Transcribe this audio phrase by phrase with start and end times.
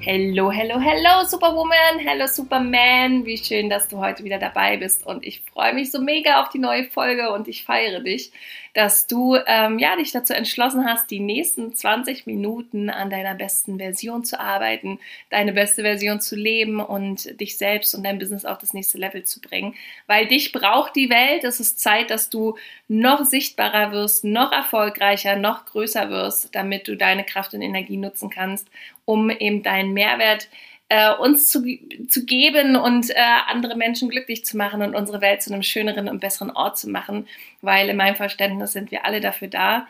[0.00, 3.26] Hello, hello, hello, Superwoman, hello, Superman.
[3.26, 5.04] Wie schön, dass du heute wieder dabei bist.
[5.04, 8.30] Und ich freue mich so mega auf die neue Folge und ich feiere dich,
[8.74, 13.78] dass du ähm, ja, dich dazu entschlossen hast, die nächsten 20 Minuten an deiner besten
[13.78, 14.98] Version zu arbeiten,
[15.30, 19.24] deine beste Version zu leben und dich selbst und dein Business auf das nächste Level
[19.24, 19.74] zu bringen.
[20.06, 21.44] Weil dich braucht die Welt.
[21.44, 22.56] Es ist Zeit, dass du
[22.88, 28.30] noch sichtbarer wirst, noch erfolgreicher, noch größer wirst, damit du deine Kraft und Energie nutzen
[28.30, 28.68] kannst
[29.08, 30.50] um eben deinen Mehrwert
[30.88, 31.62] äh, uns zu,
[32.08, 33.14] zu geben und äh,
[33.48, 36.88] andere Menschen glücklich zu machen und unsere Welt zu einem schöneren und besseren Ort zu
[36.88, 37.26] machen,
[37.60, 39.86] weil in meinem Verständnis sind wir alle dafür da.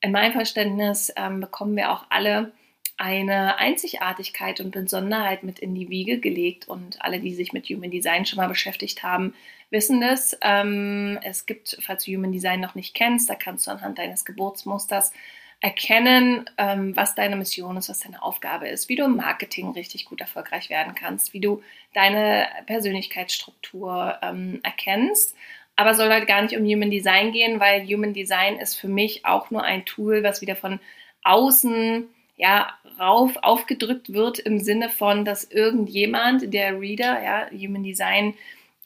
[0.00, 2.52] In meinem Verständnis ähm, bekommen wir auch alle
[2.96, 7.90] eine Einzigartigkeit und Besonderheit mit in die Wiege gelegt und alle, die sich mit Human
[7.90, 9.34] Design schon mal beschäftigt haben,
[9.70, 10.36] wissen das.
[10.42, 14.24] Ähm, es gibt, falls du Human Design noch nicht kennst, da kannst du anhand deines
[14.26, 15.12] Geburtsmusters
[15.60, 20.06] erkennen, ähm, was deine Mission ist, was deine Aufgabe ist, wie du im Marketing richtig
[20.06, 25.36] gut erfolgreich werden kannst, wie du deine Persönlichkeitsstruktur ähm, erkennst.
[25.76, 29.24] Aber soll halt gar nicht um Human Design gehen, weil Human Design ist für mich
[29.26, 30.80] auch nur ein Tool, was wieder von
[31.22, 38.34] außen ja, rauf aufgedrückt wird im Sinne von, dass irgendjemand, der Reader, ja, Human Design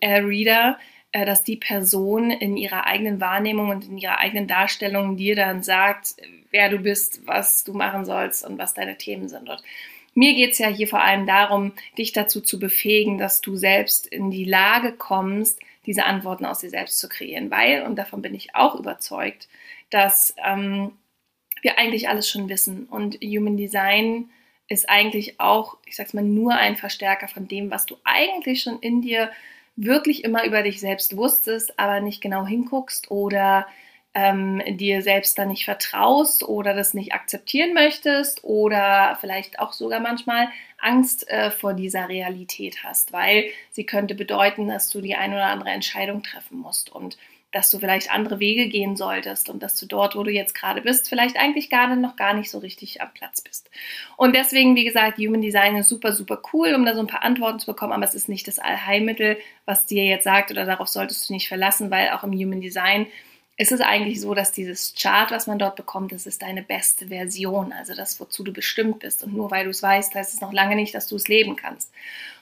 [0.01, 0.77] äh, Reader,
[1.15, 6.17] dass die Person in ihrer eigenen Wahrnehmung und in ihrer eigenen Darstellung dir dann sagt,
[6.51, 9.49] wer du bist, was du machen sollst und was deine Themen sind.
[9.49, 9.63] Und
[10.15, 14.09] mir geht es ja hier vor allem darum, dich dazu zu befähigen, dass du selbst
[14.09, 17.49] in die Lage kommst, diese Antworten aus dir selbst zu kreieren.
[17.51, 19.49] Weil, und davon bin ich auch überzeugt,
[19.91, 20.93] dass ähm,
[21.63, 22.87] wir eigentlich alles schon wissen.
[22.87, 24.31] Und Human Design
[24.69, 28.81] ist eigentlich auch, ich sag's mal, nur ein Verstärker von dem, was du eigentlich schon
[28.81, 29.31] in dir
[29.77, 33.67] wirklich immer über dich selbst wusstest, aber nicht genau hinguckst oder
[34.15, 39.99] ähm, dir selbst dann nicht vertraust oder das nicht akzeptieren möchtest oder vielleicht auch sogar
[39.99, 40.49] manchmal
[40.79, 45.47] Angst äh, vor dieser Realität hast, weil sie könnte bedeuten, dass du die eine oder
[45.47, 46.93] andere Entscheidung treffen musst.
[46.93, 47.19] Und
[47.55, 50.81] dass du vielleicht andere Wege gehen solltest und dass du dort, wo du jetzt gerade
[50.81, 53.71] bist, vielleicht eigentlich gerade noch gar nicht so richtig am Platz bist.
[54.17, 57.23] Und deswegen, wie gesagt, Human Design ist super, super cool, um da so ein paar
[57.23, 60.89] Antworten zu bekommen, aber es ist nicht das Allheilmittel, was dir jetzt sagt oder darauf
[60.89, 63.07] solltest du nicht verlassen, weil auch im Human Design
[63.57, 67.09] ist es eigentlich so, dass dieses Chart, was man dort bekommt, das ist deine beste
[67.09, 69.23] Version, also das, wozu du bestimmt bist.
[69.23, 71.55] Und nur weil du es weißt, heißt es noch lange nicht, dass du es leben
[71.55, 71.93] kannst.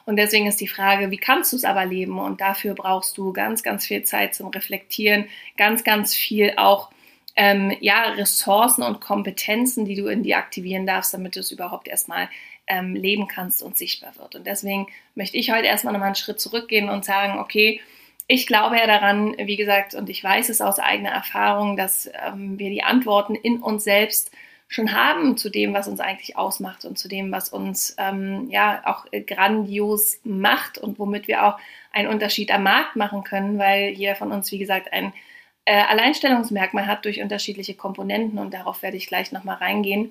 [0.07, 2.19] Und deswegen ist die Frage, wie kannst du es aber leben?
[2.19, 6.91] Und dafür brauchst du ganz, ganz viel Zeit zum Reflektieren, ganz, ganz viel auch
[7.37, 11.89] ähm, ja, Ressourcen und Kompetenzen, die du in dir aktivieren darfst, damit du es überhaupt
[11.89, 12.29] erstmal
[12.67, 14.35] ähm, leben kannst und sichtbar wird.
[14.35, 17.81] Und deswegen möchte ich heute erstmal nochmal einen Schritt zurückgehen und sagen, okay,
[18.33, 22.59] ich glaube ja daran, wie gesagt, und ich weiß es aus eigener Erfahrung, dass ähm,
[22.59, 24.31] wir die Antworten in uns selbst
[24.69, 28.81] schon haben zu dem, was uns eigentlich ausmacht und zu dem, was uns ähm, ja
[28.87, 31.59] auch äh, grandios macht und womit wir auch
[31.93, 35.13] einen Unterschied am Markt machen können, weil jeder von uns, wie gesagt, ein
[35.67, 40.11] äh, Alleinstellungsmerkmal hat durch unterschiedliche Komponenten und darauf werde ich gleich nochmal reingehen.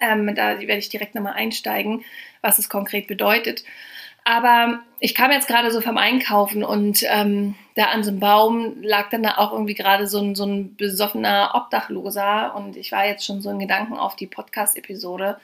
[0.00, 2.06] Ähm, da werde ich direkt nochmal einsteigen,
[2.40, 3.64] was es konkret bedeutet.
[4.24, 8.82] Aber ich kam jetzt gerade so vom Einkaufen und ähm, da an so einem Baum
[8.82, 13.06] lag dann da auch irgendwie gerade so ein, so ein besoffener Obdachloser und ich war
[13.06, 15.38] jetzt schon so in Gedanken auf die Podcast-Episode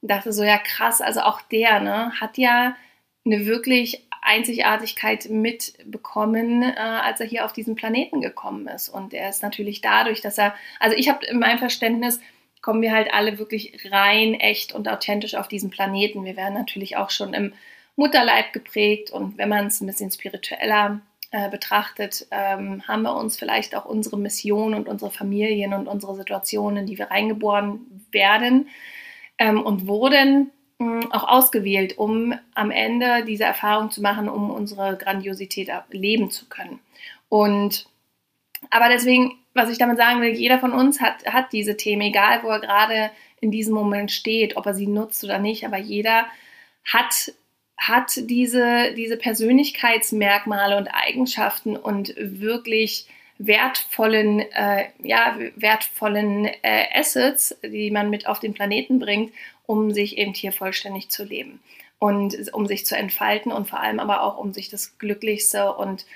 [0.00, 2.74] und dachte so, ja krass, also auch der ne, hat ja
[3.26, 8.88] eine wirklich Einzigartigkeit mitbekommen, äh, als er hier auf diesen Planeten gekommen ist.
[8.88, 12.20] Und er ist natürlich dadurch, dass er, also ich habe in meinem Verständnis,
[12.62, 16.24] kommen wir halt alle wirklich rein, echt und authentisch auf diesen Planeten.
[16.24, 17.52] Wir werden natürlich auch schon im
[17.96, 21.00] Mutterleib geprägt und wenn man es ein bisschen spiritueller
[21.30, 26.14] äh, betrachtet, ähm, haben wir uns vielleicht auch unsere Mission und unsere Familien und unsere
[26.14, 28.68] Situationen, in die wir reingeboren werden
[29.38, 34.96] ähm, und wurden, mh, auch ausgewählt, um am Ende diese Erfahrung zu machen, um unsere
[34.96, 36.80] Grandiosität leben zu können.
[37.28, 37.86] Und
[38.70, 42.42] aber deswegen, was ich damit sagen will, jeder von uns hat, hat diese Themen, egal
[42.42, 43.10] wo er gerade
[43.40, 46.26] in diesem Moment steht, ob er sie nutzt oder nicht, aber jeder
[46.84, 47.32] hat
[47.88, 53.06] hat diese, diese Persönlichkeitsmerkmale und Eigenschaften und wirklich
[53.38, 59.32] wertvollen, äh, ja, wertvollen äh, Assets, die man mit auf den Planeten bringt,
[59.66, 61.60] um sich eben hier vollständig zu leben
[61.98, 66.06] und um sich zu entfalten und vor allem aber auch um sich das glücklichste und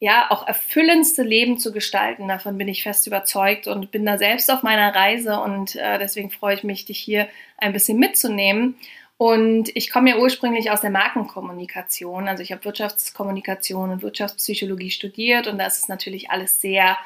[0.00, 2.28] ja auch erfüllendste Leben zu gestalten.
[2.28, 6.30] Davon bin ich fest überzeugt und bin da selbst auf meiner Reise und äh, deswegen
[6.30, 8.76] freue ich mich, dich hier ein bisschen mitzunehmen.
[9.18, 12.28] Und ich komme ja ursprünglich aus der Markenkommunikation.
[12.28, 16.96] Also ich habe Wirtschaftskommunikation und Wirtschaftspsychologie studiert und das ist natürlich alles sehr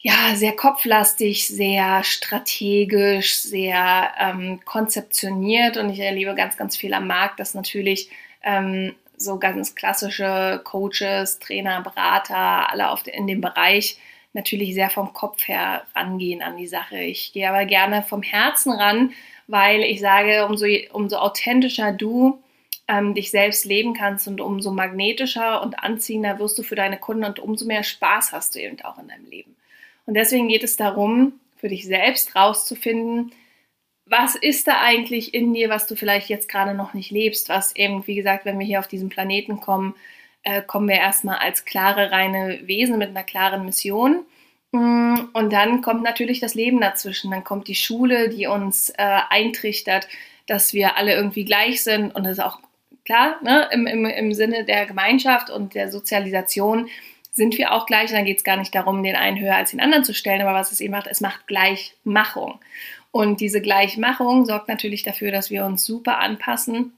[0.00, 7.08] ja, sehr kopflastig, sehr strategisch, sehr ähm, konzeptioniert und ich erlebe ganz, ganz viel am
[7.08, 8.08] Markt, dass natürlich
[8.44, 13.98] ähm, so ganz klassische Coaches, Trainer, Berater, alle auf, in dem Bereich
[14.34, 16.98] natürlich sehr vom Kopf her rangehen an die Sache.
[16.98, 19.12] Ich gehe aber gerne vom Herzen ran,
[19.48, 22.40] weil ich sage, umso, umso authentischer du
[22.86, 27.24] ähm, dich selbst leben kannst und umso magnetischer und anziehender wirst du für deine Kunden
[27.24, 29.56] und umso mehr Spaß hast du eben auch in deinem Leben.
[30.06, 33.32] Und deswegen geht es darum, für dich selbst rauszufinden,
[34.06, 37.76] was ist da eigentlich in dir, was du vielleicht jetzt gerade noch nicht lebst, was
[37.76, 39.94] eben, wie gesagt, wenn wir hier auf diesen Planeten kommen,
[40.44, 44.24] äh, kommen wir erstmal als klare, reine Wesen mit einer klaren Mission.
[44.72, 47.30] Mm, und dann kommt natürlich das Leben dazwischen.
[47.30, 50.08] Dann kommt die Schule, die uns äh, eintrichtert,
[50.46, 52.14] dass wir alle irgendwie gleich sind.
[52.14, 52.60] Und das ist auch
[53.04, 53.68] klar, ne?
[53.72, 56.88] Im, im, im Sinne der Gemeinschaft und der Sozialisation
[57.32, 58.10] sind wir auch gleich.
[58.10, 60.42] Und dann geht es gar nicht darum, den einen höher als den anderen zu stellen,
[60.42, 62.60] aber was es eben macht, es macht Gleichmachung.
[63.10, 66.92] Und diese Gleichmachung sorgt natürlich dafür, dass wir uns super anpassen,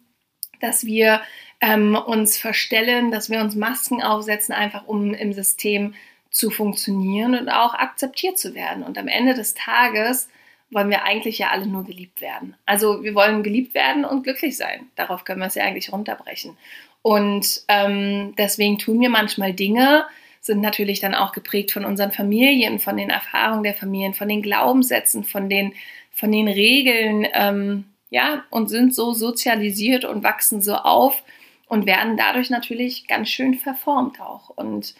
[0.60, 1.20] dass wir
[1.60, 5.94] ähm, uns verstellen, dass wir uns Masken aufsetzen, einfach um im System
[6.30, 8.82] zu funktionieren und auch akzeptiert zu werden.
[8.82, 10.28] Und am Ende des Tages
[10.70, 12.54] wollen wir eigentlich ja alle nur geliebt werden.
[12.66, 14.88] Also wir wollen geliebt werden und glücklich sein.
[14.94, 16.56] Darauf können wir es ja eigentlich runterbrechen.
[17.02, 20.04] Und ähm, deswegen tun wir manchmal Dinge,
[20.40, 24.42] sind natürlich dann auch geprägt von unseren Familien, von den Erfahrungen der Familien, von den
[24.42, 25.74] Glaubenssätzen, von den,
[26.12, 31.22] von den Regeln, ähm, ja, und sind so sozialisiert und wachsen so auf
[31.68, 34.50] und werden dadurch natürlich ganz schön verformt auch.
[34.50, 34.94] Und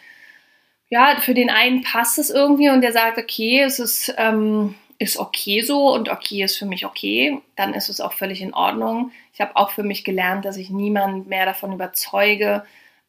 [0.91, 5.17] ja, für den einen passt es irgendwie und der sagt, okay, es ist, ähm, ist
[5.17, 9.11] okay so und okay ist für mich okay, dann ist es auch völlig in Ordnung.
[9.33, 12.65] Ich habe auch für mich gelernt, dass ich niemanden mehr davon überzeuge,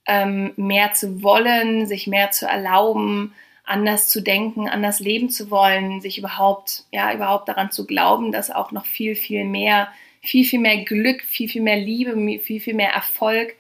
[0.07, 3.35] ähm, mehr zu wollen, sich mehr zu erlauben,
[3.65, 8.53] anders zu denken, anders leben zu wollen, sich überhaupt, ja, überhaupt daran zu glauben, dass
[8.53, 9.89] auch noch viel, viel mehr,
[10.21, 13.57] viel, viel mehr Glück, viel, viel mehr Liebe, viel, viel mehr Erfolg,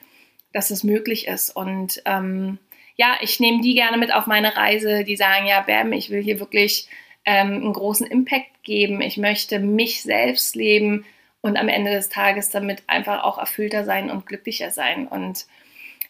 [0.52, 1.50] dass es möglich ist.
[1.50, 2.58] Und ähm,
[2.96, 6.22] ja, ich nehme die gerne mit auf meine Reise, die sagen, ja, Bam, ich will
[6.22, 6.88] hier wirklich
[7.24, 11.04] ähm, einen großen Impact geben, ich möchte mich selbst leben
[11.40, 15.06] und am Ende des Tages damit einfach auch erfüllter sein und glücklicher sein.
[15.06, 15.46] Und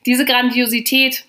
[0.07, 1.25] diese Grandiosität,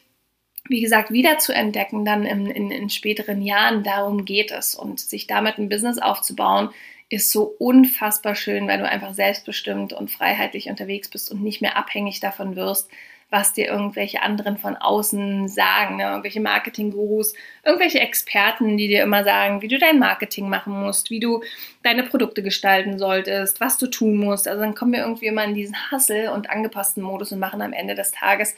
[0.67, 4.75] wie gesagt, wieder zu entdecken, dann in, in, in späteren Jahren, darum geht es.
[4.75, 6.69] Und sich damit ein Business aufzubauen,
[7.09, 11.77] ist so unfassbar schön, weil du einfach selbstbestimmt und freiheitlich unterwegs bist und nicht mehr
[11.77, 12.89] abhängig davon wirst,
[13.33, 16.03] was dir irgendwelche anderen von außen sagen, ne?
[16.03, 17.33] irgendwelche Marketing-Gurus,
[17.65, 21.43] irgendwelche Experten, die dir immer sagen, wie du dein Marketing machen musst, wie du
[21.81, 24.47] deine Produkte gestalten solltest, was du tun musst.
[24.47, 27.73] Also dann kommen wir irgendwie immer in diesen Hassel und angepassten Modus und machen am
[27.73, 28.55] Ende des Tages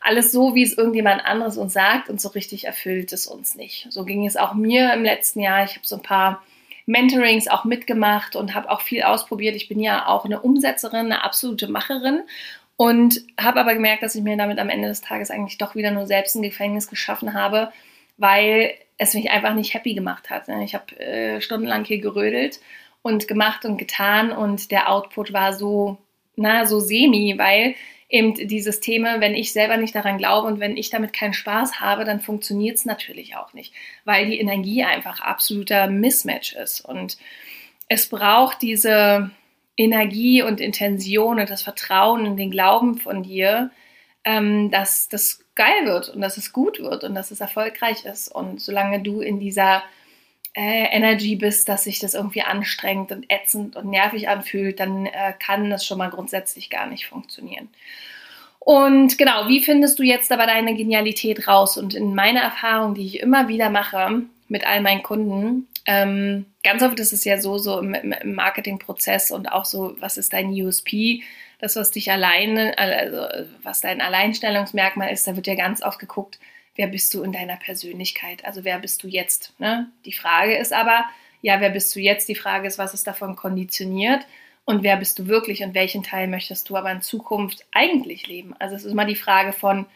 [0.00, 3.86] alles so, wie es irgendjemand anderes uns sagt und so richtig erfüllt es uns nicht.
[3.90, 5.64] So ging es auch mir im letzten Jahr.
[5.64, 6.42] Ich habe so ein paar
[6.86, 9.56] Mentorings auch mitgemacht und habe auch viel ausprobiert.
[9.56, 12.22] Ich bin ja auch eine Umsetzerin, eine absolute Macherin
[12.76, 15.90] und habe aber gemerkt, dass ich mir damit am Ende des Tages eigentlich doch wieder
[15.90, 17.72] nur selbst ein Gefängnis geschaffen habe,
[18.16, 20.48] weil es mich einfach nicht happy gemacht hat.
[20.62, 22.60] Ich habe äh, stundenlang hier gerödelt
[23.02, 25.98] und gemacht und getan und der Output war so,
[26.34, 27.74] na, so semi, weil
[28.08, 31.80] eben die Systeme, wenn ich selber nicht daran glaube und wenn ich damit keinen Spaß
[31.80, 33.72] habe, dann funktioniert es natürlich auch nicht,
[34.04, 36.80] weil die Energie einfach absoluter Mismatch ist.
[36.80, 37.16] Und
[37.88, 39.30] es braucht diese,
[39.76, 43.70] Energie und Intention und das Vertrauen in den Glauben von dir,
[44.24, 48.28] ähm, dass das geil wird und dass es gut wird und dass es erfolgreich ist.
[48.28, 49.82] Und solange du in dieser
[50.54, 55.34] äh, Energy bist, dass sich das irgendwie anstrengend und ätzend und nervig anfühlt, dann äh,
[55.38, 57.68] kann das schon mal grundsätzlich gar nicht funktionieren.
[58.58, 61.76] Und genau, wie findest du jetzt aber deine Genialität raus?
[61.76, 66.82] Und in meiner Erfahrung, die ich immer wieder mache mit all meinen Kunden, ähm, ganz
[66.82, 70.50] oft ist es ja so, so im, im Marketingprozess und auch so, was ist dein
[70.50, 71.22] USP?
[71.58, 76.38] Das, was dich alleine, also was dein Alleinstellungsmerkmal ist, da wird ja ganz oft geguckt,
[76.74, 78.44] wer bist du in deiner Persönlichkeit?
[78.44, 79.54] Also wer bist du jetzt?
[79.58, 79.90] Ne?
[80.04, 81.04] Die Frage ist aber,
[81.40, 82.28] ja, wer bist du jetzt?
[82.28, 84.26] Die Frage ist, was ist davon konditioniert?
[84.64, 88.54] Und wer bist du wirklich und welchen Teil möchtest du aber in Zukunft eigentlich leben?
[88.58, 89.86] Also es ist immer die Frage von,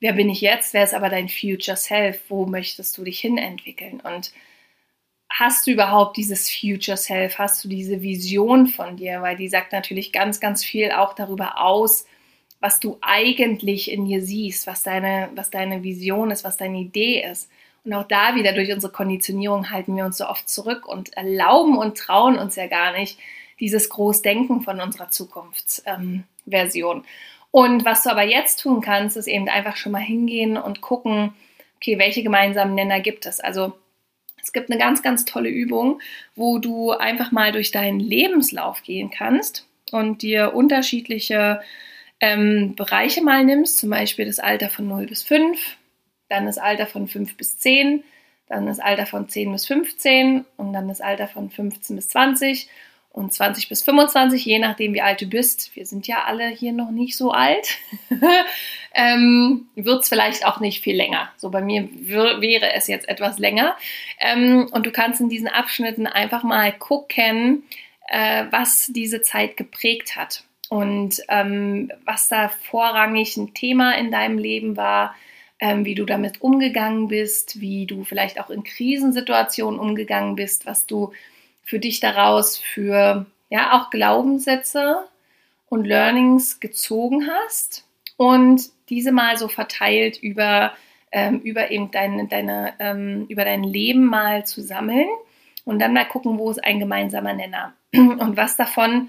[0.00, 3.38] wer bin ich jetzt, wer ist aber dein Future Self, wo möchtest du dich hin
[3.38, 4.00] entwickeln?
[4.00, 4.32] Und
[5.30, 9.72] hast du überhaupt dieses Future Self, hast du diese Vision von dir, weil die sagt
[9.72, 12.06] natürlich ganz, ganz viel auch darüber aus,
[12.60, 17.22] was du eigentlich in dir siehst, was deine, was deine Vision ist, was deine Idee
[17.22, 17.50] ist.
[17.84, 21.76] Und auch da wieder durch unsere Konditionierung halten wir uns so oft zurück und erlauben
[21.76, 23.18] und trauen uns ja gar nicht
[23.60, 26.96] dieses Großdenken von unserer Zukunftsversion.
[26.98, 27.04] Ähm,
[27.54, 31.34] und was du aber jetzt tun kannst, ist eben einfach schon mal hingehen und gucken,
[31.76, 33.38] okay, welche gemeinsamen Nenner gibt es?
[33.38, 33.74] Also
[34.42, 36.00] es gibt eine ganz, ganz tolle Übung,
[36.34, 41.60] wo du einfach mal durch deinen Lebenslauf gehen kannst und dir unterschiedliche
[42.18, 45.76] ähm, Bereiche mal nimmst, zum Beispiel das Alter von 0 bis 5,
[46.28, 48.02] dann das Alter von 5 bis 10,
[48.48, 52.68] dann das Alter von 10 bis 15 und dann das Alter von 15 bis 20
[53.14, 55.76] und 20 bis 25, je nachdem, wie alt du bist.
[55.76, 57.78] Wir sind ja alle hier noch nicht so alt.
[58.94, 61.30] ähm, Wird es vielleicht auch nicht viel länger.
[61.36, 63.76] So bei mir wäre es jetzt etwas länger.
[64.18, 67.62] Ähm, und du kannst in diesen Abschnitten einfach mal gucken,
[68.08, 74.38] äh, was diese Zeit geprägt hat und ähm, was da vorrangig ein Thema in deinem
[74.38, 75.14] Leben war,
[75.60, 80.86] ähm, wie du damit umgegangen bist, wie du vielleicht auch in Krisensituationen umgegangen bist, was
[80.86, 81.12] du
[81.64, 85.04] für dich daraus für ja auch Glaubenssätze
[85.68, 90.72] und Learnings gezogen hast und diese mal so verteilt über,
[91.10, 95.08] ähm, über eben deine, deine, ähm, über dein Leben mal zu sammeln
[95.64, 99.08] und dann mal gucken, wo ist ein gemeinsamer Nenner und was davon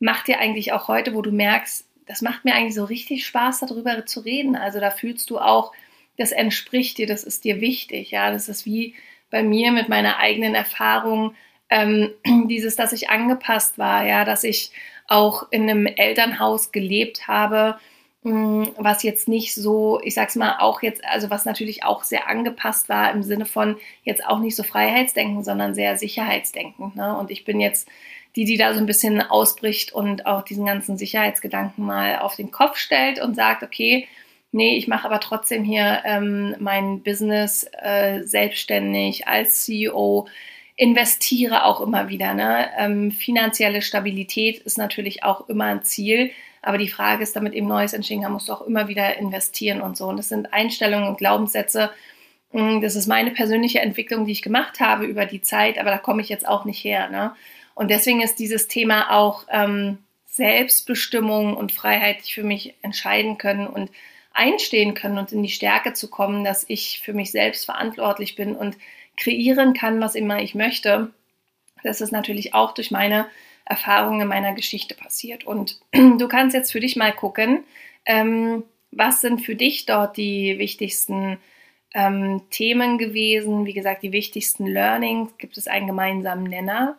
[0.00, 3.60] macht dir eigentlich auch heute, wo du merkst, das macht mir eigentlich so richtig Spaß,
[3.60, 4.56] darüber zu reden.
[4.56, 5.72] Also da fühlst du auch,
[6.18, 8.10] das entspricht dir, das ist dir wichtig.
[8.10, 8.94] Ja, das ist wie
[9.30, 11.34] bei mir mit meiner eigenen Erfahrung,
[11.72, 12.10] ähm,
[12.48, 14.70] dieses, dass ich angepasst war, ja, dass ich
[15.08, 17.76] auch in einem Elternhaus gelebt habe,
[18.22, 22.28] mm, was jetzt nicht so, ich sag's mal, auch jetzt, also was natürlich auch sehr
[22.28, 26.92] angepasst war im Sinne von jetzt auch nicht so Freiheitsdenken, sondern sehr Sicherheitsdenken.
[26.94, 27.16] Ne?
[27.16, 27.88] Und ich bin jetzt
[28.36, 32.50] die, die da so ein bisschen ausbricht und auch diesen ganzen Sicherheitsgedanken mal auf den
[32.50, 34.08] Kopf stellt und sagt, okay,
[34.52, 40.26] nee, ich mache aber trotzdem hier ähm, mein Business äh, selbstständig als CEO,
[40.82, 42.34] investiere auch immer wieder.
[42.34, 42.68] Ne?
[42.76, 47.68] Ähm, finanzielle Stabilität ist natürlich auch immer ein Ziel, aber die Frage ist, damit eben
[47.68, 50.08] Neues entstehen kann, musst du auch immer wieder investieren und so.
[50.08, 51.90] Und das sind Einstellungen und Glaubenssätze.
[52.50, 55.98] Hm, das ist meine persönliche Entwicklung, die ich gemacht habe über die Zeit, aber da
[55.98, 57.08] komme ich jetzt auch nicht her.
[57.10, 57.32] Ne?
[57.76, 63.88] Und deswegen ist dieses Thema auch ähm, Selbstbestimmung und Freiheit für mich entscheiden können und
[64.32, 68.56] einstehen können und in die Stärke zu kommen, dass ich für mich selbst verantwortlich bin
[68.56, 68.76] und
[69.16, 71.10] kreieren kann, was immer ich möchte.
[71.82, 73.26] Das ist natürlich auch durch meine
[73.64, 75.44] Erfahrungen in meiner Geschichte passiert.
[75.44, 77.64] Und du kannst jetzt für dich mal gucken,
[78.06, 81.38] ähm, was sind für dich dort die wichtigsten
[81.94, 83.64] ähm, Themen gewesen?
[83.64, 85.36] Wie gesagt, die wichtigsten Learnings.
[85.38, 86.98] Gibt es einen gemeinsamen Nenner?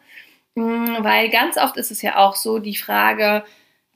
[0.55, 3.43] Mm, weil ganz oft ist es ja auch so die Frage,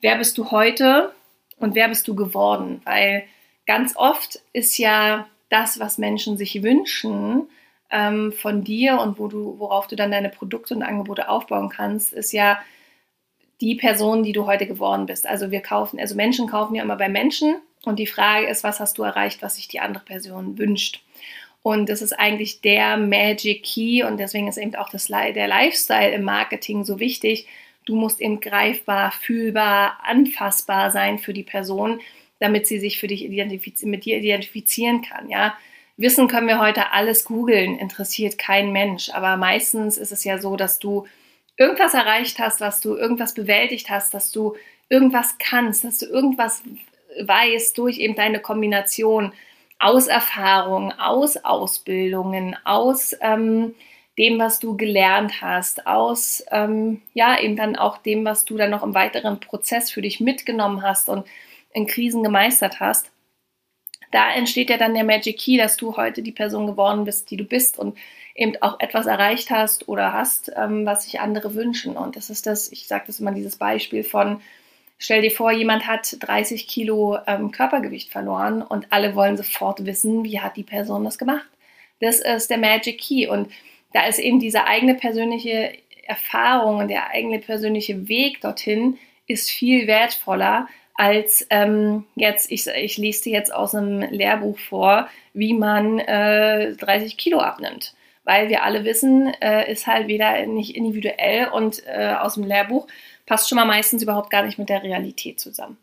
[0.00, 1.12] wer bist du heute
[1.56, 2.80] und wer bist du geworden?
[2.84, 3.24] Weil
[3.66, 7.48] ganz oft ist ja das, was Menschen sich wünschen
[7.90, 12.12] ähm, von dir und wo du, worauf du dann deine Produkte und Angebote aufbauen kannst,
[12.12, 12.58] ist ja
[13.60, 15.26] die Person, die du heute geworden bist.
[15.26, 18.80] Also wir kaufen, also Menschen kaufen ja immer bei Menschen und die Frage ist, was
[18.80, 21.02] hast du erreicht, was sich die andere Person wünscht?
[21.62, 26.12] Und das ist eigentlich der Magic Key und deswegen ist eben auch das, der Lifestyle
[26.12, 27.46] im Marketing so wichtig.
[27.84, 32.00] Du musst eben greifbar, fühlbar, anfassbar sein für die Person,
[32.38, 33.28] damit sie sich für dich
[33.82, 35.28] mit dir identifizieren kann.
[35.28, 35.56] Ja?
[35.98, 39.10] Wissen können wir heute alles googeln, interessiert kein Mensch.
[39.10, 41.06] Aber meistens ist es ja so, dass du
[41.56, 44.54] irgendwas erreicht hast, was du irgendwas bewältigt hast, dass du
[44.88, 46.62] irgendwas kannst, dass du irgendwas
[47.20, 49.32] weißt durch eben deine Kombination
[49.80, 53.74] aus Erfahrungen, aus Ausbildungen, aus ähm,
[54.18, 58.70] dem, was du gelernt hast, aus ähm, ja eben dann auch dem, was du dann
[58.70, 61.26] noch im weiteren Prozess für dich mitgenommen hast und
[61.72, 63.10] in Krisen gemeistert hast.
[64.10, 67.36] Da entsteht ja dann der Magic Key, dass du heute die Person geworden bist, die
[67.36, 67.96] du bist und
[68.34, 71.96] eben auch etwas erreicht hast oder hast, ähm, was sich andere wünschen.
[71.96, 74.40] Und das ist das, ich sage das immer, dieses Beispiel von,
[75.00, 80.24] Stell dir vor, jemand hat 30 Kilo ähm, Körpergewicht verloren und alle wollen sofort wissen,
[80.24, 81.48] wie hat die Person das gemacht.
[82.00, 83.48] Das ist der Magic Key und
[83.92, 85.72] da ist eben diese eigene persönliche
[86.04, 88.98] Erfahrung und der eigene persönliche Weg dorthin
[89.28, 95.08] ist viel wertvoller als ähm, jetzt, ich, ich lese dir jetzt aus einem Lehrbuch vor,
[95.32, 97.94] wie man äh, 30 Kilo abnimmt.
[98.24, 102.88] Weil wir alle wissen, äh, ist halt wieder nicht individuell und äh, aus dem Lehrbuch
[103.26, 105.78] passt schon mal meistens überhaupt gar nicht mit der Realität zusammen.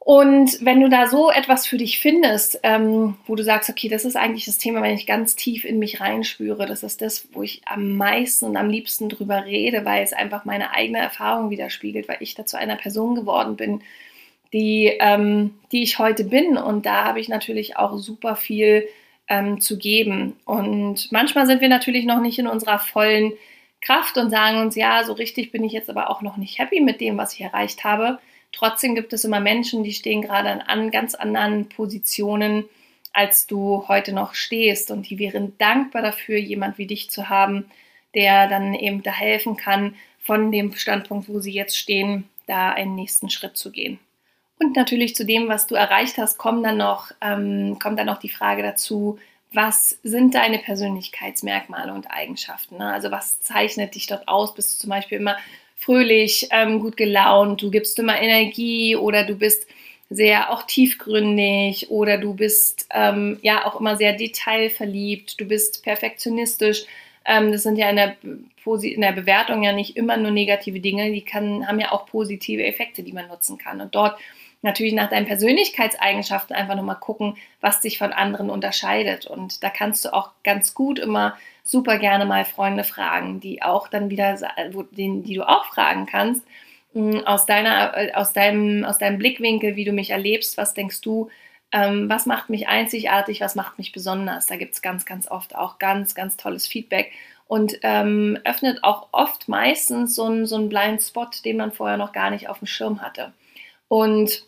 [0.00, 4.04] Und wenn du da so etwas für dich findest, ähm, wo du sagst, okay, das
[4.04, 7.44] ist eigentlich das Thema, wenn ich ganz tief in mich reinspüre, das ist das, wo
[7.44, 12.08] ich am meisten und am liebsten drüber rede, weil es einfach meine eigene Erfahrung widerspiegelt,
[12.08, 13.80] weil ich dazu einer Person geworden bin,
[14.54, 16.56] die, ähm, die ich heute bin.
[16.56, 18.88] Und da habe ich natürlich auch super viel
[19.28, 20.36] ähm, zu geben.
[20.44, 23.32] Und manchmal sind wir natürlich noch nicht in unserer vollen
[23.80, 26.80] Kraft und sagen uns, ja, so richtig bin ich jetzt aber auch noch nicht happy
[26.80, 28.20] mit dem, was ich erreicht habe.
[28.52, 32.64] Trotzdem gibt es immer Menschen, die stehen gerade an ganz anderen Positionen,
[33.12, 34.92] als du heute noch stehst.
[34.92, 37.64] Und die wären dankbar dafür, jemand wie dich zu haben,
[38.14, 42.94] der dann eben da helfen kann, von dem Standpunkt, wo sie jetzt stehen, da einen
[42.94, 43.98] nächsten Schritt zu gehen.
[44.58, 48.18] Und natürlich zu dem, was du erreicht hast, kommt dann noch, ähm, kommt dann noch
[48.18, 49.18] die Frage dazu,
[49.52, 52.78] was sind deine Persönlichkeitsmerkmale und Eigenschaften?
[52.78, 52.92] Ne?
[52.92, 54.54] Also was zeichnet dich dort aus?
[54.54, 55.36] Bist du zum Beispiel immer
[55.76, 59.66] fröhlich, ähm, gut gelaunt, du gibst immer Energie oder du bist
[60.10, 66.84] sehr auch tiefgründig oder du bist ähm, ja auch immer sehr detailverliebt, du bist perfektionistisch.
[67.24, 71.10] Ähm, das sind ja in der, in der Bewertung ja nicht immer nur negative Dinge,
[71.12, 73.80] die kann, haben ja auch positive Effekte, die man nutzen kann.
[73.80, 74.18] Und dort
[74.62, 79.26] natürlich nach deinen Persönlichkeitseigenschaften einfach nochmal gucken, was dich von anderen unterscheidet.
[79.26, 83.88] Und da kannst du auch ganz gut immer super gerne mal Freunde fragen, die auch
[83.88, 84.36] dann wieder,
[84.92, 86.44] die, du auch fragen kannst,
[86.94, 91.00] hm, aus, deiner, äh, aus, deinem, aus deinem Blickwinkel, wie du mich erlebst, was denkst
[91.02, 91.28] du,
[91.74, 94.46] ähm, was macht mich einzigartig, was macht mich besonders.
[94.46, 97.10] Da gibt es ganz, ganz oft auch ganz, ganz tolles Feedback
[97.48, 102.12] und ähm, öffnet auch oft meistens so einen, so Blind Spot, den man vorher noch
[102.12, 103.32] gar nicht auf dem Schirm hatte.
[103.88, 104.44] Und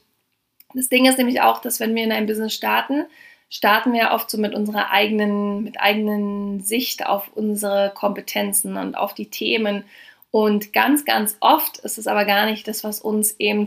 [0.73, 3.07] das Ding ist nämlich auch, dass wenn wir in einem Business starten,
[3.51, 9.15] starten wir oft so mit unserer eigenen, mit eigenen Sicht auf unsere Kompetenzen und auf
[9.15, 9.83] die Themen.
[10.31, 13.67] Und ganz, ganz oft ist es aber gar nicht das, was uns eben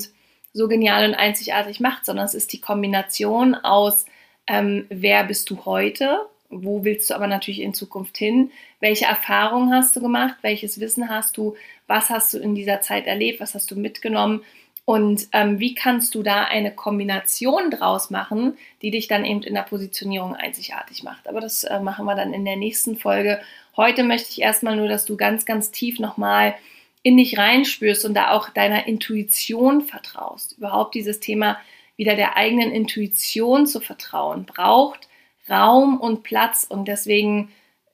[0.54, 4.06] so genial und einzigartig macht, sondern es ist die Kombination aus,
[4.48, 9.74] ähm, wer bist du heute, wo willst du aber natürlich in Zukunft hin, welche Erfahrungen
[9.74, 11.56] hast du gemacht, welches Wissen hast du,
[11.88, 14.42] was hast du in dieser Zeit erlebt, was hast du mitgenommen
[14.86, 19.54] und ähm, wie kannst du da eine Kombination draus machen, die dich dann eben in
[19.54, 21.28] der Positionierung einzigartig macht.
[21.28, 23.40] Aber das äh, machen wir dann in der nächsten Folge.
[23.78, 26.56] Heute möchte ich erstmal nur, dass du ganz, ganz tief nochmal
[27.04, 30.58] in dich reinspürst und da auch deiner Intuition vertraust.
[30.58, 31.58] Überhaupt dieses Thema
[31.96, 35.08] wieder der eigenen Intuition zu vertrauen, braucht
[35.50, 36.66] Raum und Platz.
[36.68, 37.52] Und deswegen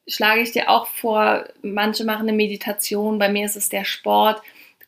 [0.08, 4.42] schlage ich dir auch vor, manche machen eine Meditation, bei mir ist es der Sport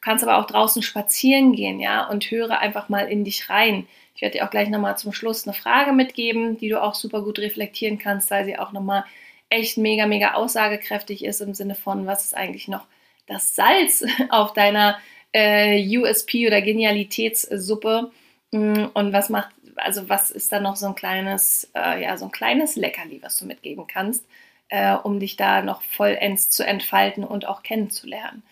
[0.08, 3.88] kannst aber auch draußen spazieren gehen, ja, und höre einfach mal in dich rein.
[4.15, 7.21] Ich werde dir auch gleich nochmal zum Schluss eine Frage mitgeben, die du auch super
[7.21, 9.03] gut reflektieren kannst, weil sie auch nochmal
[9.49, 12.86] echt mega, mega aussagekräftig ist im Sinne von, was ist eigentlich noch
[13.28, 14.98] das Salz auf deiner
[15.34, 18.12] äh, USP oder Genialitätssuppe
[18.52, 22.26] mm, und was macht, also was ist da noch so ein kleines, äh, ja, so
[22.26, 24.26] ein kleines Leckerli, was du mitgeben kannst,
[24.70, 28.44] äh, um dich da noch vollends zu entfalten und auch kennenzulernen.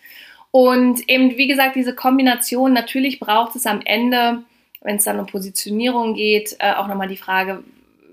[0.50, 4.42] Und eben, wie gesagt, diese Kombination, natürlich braucht es am Ende,
[4.80, 7.64] wenn es dann um Positionierung geht, äh, auch nochmal die Frage,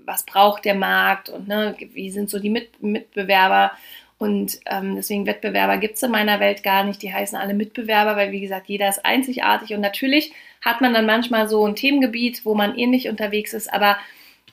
[0.06, 3.72] was braucht der Markt und ne, wie sind so die Mit Mitbewerber.
[4.18, 7.02] Und ähm, deswegen Wettbewerber gibt es in meiner Welt gar nicht.
[7.02, 9.74] Die heißen alle Mitbewerber, weil wie gesagt, jeder ist einzigartig.
[9.74, 13.74] Und natürlich hat man dann manchmal so ein Themengebiet, wo man ähnlich unterwegs ist.
[13.74, 13.98] Aber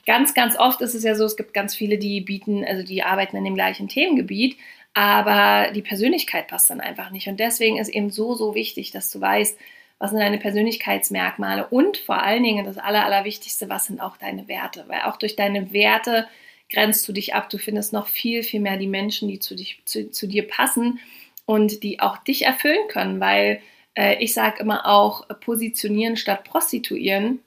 [0.05, 3.03] ganz, ganz oft ist es ja so, es gibt ganz viele, die bieten, also die
[3.03, 4.57] arbeiten in dem gleichen Themengebiet
[4.93, 7.27] aber die Persönlichkeit passt dann einfach nicht.
[7.27, 9.57] Und deswegen ist eben so, so wichtig, dass du weißt,
[9.99, 14.47] was sind deine Persönlichkeitsmerkmale und vor allen Dingen das Aller, Allerwichtigste, was sind auch deine
[14.47, 14.85] Werte.
[14.87, 16.27] Weil auch durch deine Werte
[16.71, 17.49] grenzt du dich ab.
[17.49, 20.99] Du findest noch viel, viel mehr die Menschen, die zu, dich, zu, zu dir passen
[21.45, 23.19] und die auch dich erfüllen können.
[23.19, 23.61] Weil
[23.95, 27.39] äh, ich sage immer auch, positionieren statt prostituieren.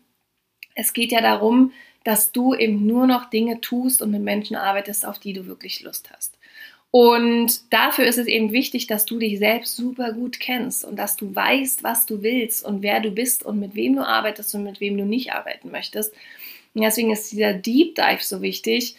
[0.75, 1.73] Es geht ja darum,
[2.05, 5.81] dass du eben nur noch Dinge tust und mit Menschen arbeitest, auf die du wirklich
[5.83, 6.39] Lust hast.
[6.91, 11.17] Und dafür ist es eben wichtig, dass du dich selbst super gut kennst und dass
[11.17, 14.63] du weißt, was du willst und wer du bist und mit wem du arbeitest und
[14.63, 16.15] mit wem du nicht arbeiten möchtest.
[16.73, 18.95] Und deswegen ist dieser Deep Dive so wichtig,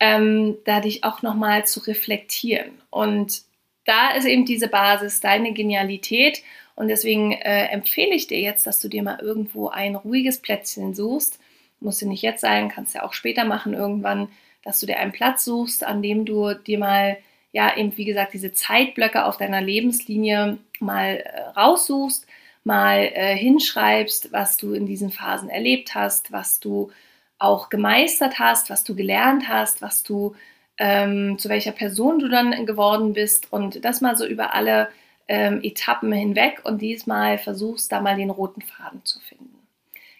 [0.00, 2.72] ähm, da dich auch nochmal zu reflektieren.
[2.90, 3.42] Und
[3.84, 6.42] da ist eben diese Basis, deine Genialität.
[6.74, 10.94] Und deswegen äh, empfehle ich dir jetzt, dass du dir mal irgendwo ein ruhiges Plätzchen
[10.94, 11.38] suchst.
[11.80, 14.28] Muss ja nicht jetzt sein, kannst ja auch später machen irgendwann,
[14.62, 17.16] dass du dir einen Platz suchst, an dem du dir mal
[17.52, 22.26] ja eben, wie gesagt, diese Zeitblöcke auf deiner Lebenslinie mal äh, raussuchst,
[22.64, 26.90] mal äh, hinschreibst, was du in diesen Phasen erlebt hast, was du
[27.38, 30.34] auch gemeistert hast, was du gelernt hast, was du
[30.78, 34.88] ähm, zu welcher Person du dann geworden bist und das mal so über alle
[35.28, 39.56] ähm, Etappen hinweg und diesmal versuchst da mal den roten Faden zu finden.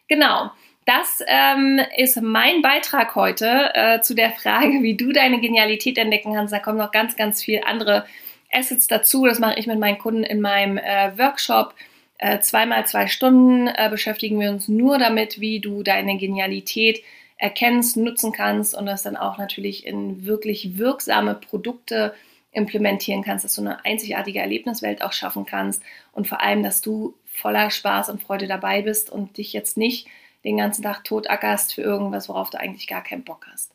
[0.09, 0.51] Genau.
[0.85, 6.35] Das ähm, ist mein Beitrag heute äh, zu der Frage, wie du deine Genialität entdecken
[6.35, 6.53] kannst.
[6.53, 8.07] Da kommen noch ganz, ganz viele andere
[8.53, 9.27] Assets dazu.
[9.27, 11.75] Das mache ich mit meinen Kunden in meinem äh, Workshop.
[12.19, 17.03] Äh, zweimal zwei Stunden äh, beschäftigen wir uns nur damit, wie du deine Genialität
[17.37, 22.15] erkennst, nutzen kannst und das dann auch natürlich in wirklich wirksame Produkte
[22.53, 27.15] implementieren kannst, dass du eine einzigartige Erlebniswelt auch schaffen kannst und vor allem, dass du
[27.27, 30.09] voller Spaß und Freude dabei bist und dich jetzt nicht
[30.43, 33.73] den ganzen Tag totackerst für irgendwas, worauf du eigentlich gar keinen Bock hast.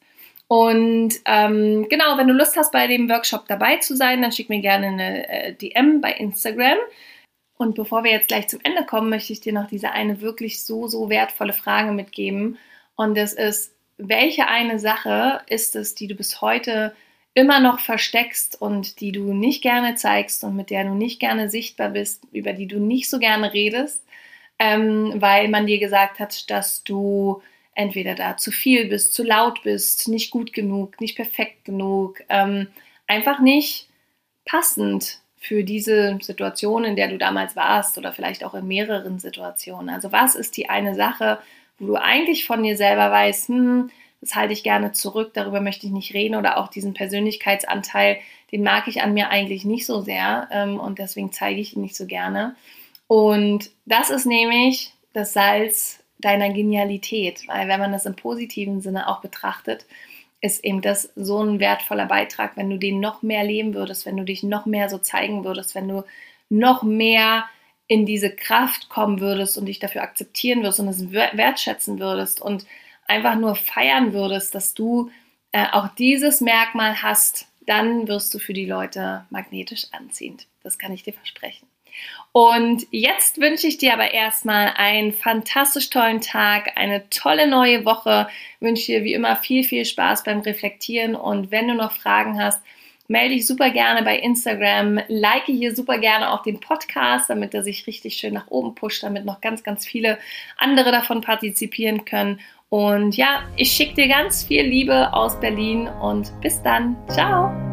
[0.48, 4.50] Und ähm, genau, wenn du Lust hast, bei dem Workshop dabei zu sein, dann schick
[4.50, 6.78] mir gerne eine äh, DM bei Instagram.
[7.62, 10.64] Und bevor wir jetzt gleich zum Ende kommen, möchte ich dir noch diese eine wirklich
[10.64, 12.58] so, so wertvolle Frage mitgeben.
[12.96, 16.96] Und das ist, welche eine Sache ist es, die du bis heute
[17.36, 21.52] immer noch versteckst und die du nicht gerne zeigst und mit der du nicht gerne
[21.52, 24.04] sichtbar bist, über die du nicht so gerne redest,
[24.58, 27.44] ähm, weil man dir gesagt hat, dass du
[27.76, 32.70] entweder da zu viel bist, zu laut bist, nicht gut genug, nicht perfekt genug, ähm,
[33.06, 33.88] einfach nicht
[34.46, 39.90] passend für diese Situation, in der du damals warst oder vielleicht auch in mehreren Situationen.
[39.90, 41.40] Also was ist die eine Sache,
[41.80, 43.90] wo du eigentlich von dir selber weißt, hm,
[44.22, 48.20] das halte ich gerne zurück, darüber möchte ich nicht reden oder auch diesen Persönlichkeitsanteil,
[48.52, 51.82] den mag ich an mir eigentlich nicht so sehr ähm, und deswegen zeige ich ihn
[51.82, 52.56] nicht so gerne.
[53.08, 59.10] Und das ist nämlich das Salz deiner Genialität, weil wenn man das im positiven Sinne
[59.10, 59.88] auch betrachtet,
[60.42, 64.18] ist eben das so ein wertvoller Beitrag, wenn du den noch mehr leben würdest, wenn
[64.18, 66.04] du dich noch mehr so zeigen würdest, wenn du
[66.50, 67.46] noch mehr
[67.88, 72.66] in diese Kraft kommen würdest und dich dafür akzeptieren würdest und es wertschätzen würdest und
[73.08, 75.12] einfach nur feiern würdest, dass du
[75.52, 80.48] äh, auch dieses Merkmal hast, dann wirst du für die Leute magnetisch anziehend.
[80.64, 81.68] Das kann ich dir versprechen.
[82.34, 88.28] Und jetzt wünsche ich dir aber erstmal einen fantastisch tollen Tag, eine tolle neue Woche.
[88.60, 92.62] Wünsche dir wie immer viel, viel Spaß beim Reflektieren und wenn du noch Fragen hast,
[93.12, 97.64] melde dich super gerne bei Instagram, like hier super gerne auch den Podcast, damit er
[97.64, 100.18] sich richtig schön nach oben pusht, damit noch ganz, ganz viele
[100.58, 102.40] andere davon partizipieren können.
[102.70, 106.96] Und ja, ich schicke dir ganz viel Liebe aus Berlin und bis dann.
[107.10, 107.71] Ciao!